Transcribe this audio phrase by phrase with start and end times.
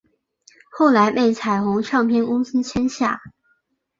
[0.71, 3.21] 后来被彩虹唱片公司签下。